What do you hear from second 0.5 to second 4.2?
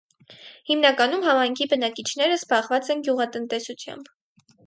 Հիմնականում համայնքի բնակիչները զբաղված են գյուղատնտեսությամբ։